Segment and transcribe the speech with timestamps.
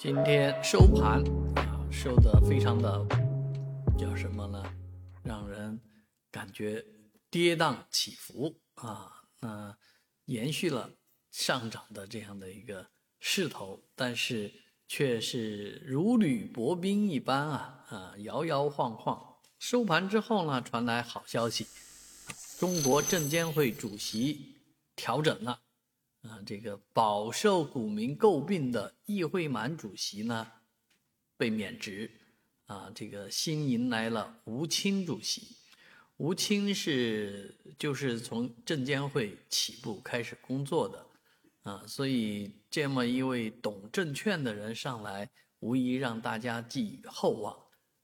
[0.00, 1.20] 今天收盘
[1.56, 3.04] 啊，收的非常的
[3.98, 4.62] 叫什么呢？
[5.24, 5.80] 让人
[6.30, 6.84] 感觉
[7.28, 9.24] 跌宕起伏啊。
[9.40, 9.76] 那
[10.26, 10.88] 延续了
[11.32, 12.86] 上涨的这样的一个
[13.18, 14.52] 势头，但是
[14.86, 19.20] 却是如履薄冰一般啊啊，摇摇晃晃。
[19.58, 21.66] 收盘之后呢，传来好消息，
[22.56, 24.60] 中国证监会主席
[24.94, 25.62] 调整了。
[26.22, 30.46] 啊，这个饱受股民诟病的易会满主席呢，
[31.36, 32.10] 被免职。
[32.66, 35.56] 啊，这个新迎来了吴清主席。
[36.18, 41.06] 吴清是就是从证监会起步开始工作的，
[41.62, 45.30] 啊，所以这么一位懂证券的人上来，
[45.60, 47.56] 无疑让大家寄予厚望。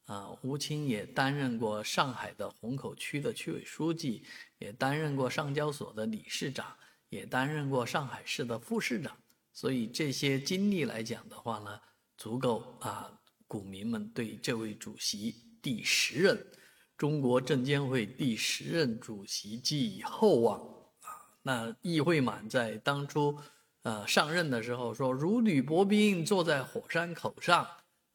[0.05, 4.25] 啊，吴清也担任过上海的虹口区的区委书记，
[4.59, 6.75] 也担任过上交所的理事长。
[7.15, 9.17] 也担任过上海市的副市长，
[9.53, 11.81] 所以这些经历来讲的话呢，
[12.17, 13.09] 足够啊，
[13.47, 15.33] 股民们对这位主席
[15.63, 16.45] 第十任
[16.97, 20.59] 中国证监会第十任主席寄予厚望
[21.03, 21.39] 啊。
[21.43, 23.39] 那易会满在当初
[23.83, 27.65] 呃上任的时候说如履薄冰，坐在火山口上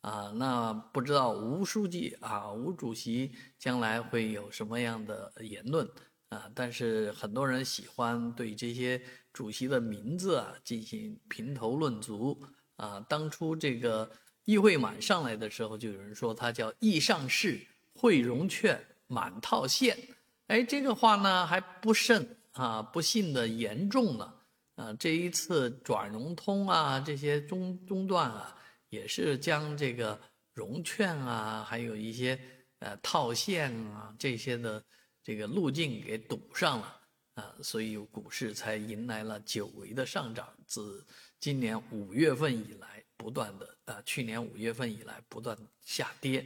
[0.01, 0.33] 啊。
[0.35, 5.89] 那不知道吴书记啊，吴主席将来会有什么样的言论？
[6.29, 9.01] 啊，但是很多人喜欢对这些
[9.33, 12.39] 主席的名字啊进行评头论足
[12.75, 13.03] 啊。
[13.09, 14.07] 当初这个
[14.45, 17.59] 易会满上来的时候，就有人说他叫易上市、
[17.95, 19.97] 汇融券、满套现。
[20.45, 24.35] 哎，这个话呢还不慎啊，不幸的严重了
[24.75, 24.93] 啊。
[24.93, 28.55] 这一次转融通啊，这些中中断啊，
[28.89, 30.19] 也是将这个
[30.53, 32.39] 融券啊，还有一些
[32.77, 34.83] 呃套现啊这些的。
[35.29, 37.01] 这个路径给堵上了
[37.35, 40.51] 啊，所以股市才迎来了久违的上涨。
[40.65, 41.05] 自
[41.39, 46.43] 今年五月份以来，不断的啊，去年五月份以来不断下跌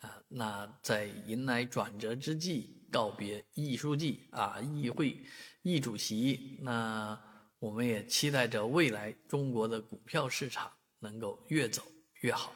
[0.00, 0.22] 啊。
[0.28, 5.18] 那在迎来转折之际，告别易书记啊，易会
[5.62, 7.18] 易主席，那
[7.58, 11.82] 我们也期待着未来中国的股票市场能够越走
[12.20, 12.54] 越好。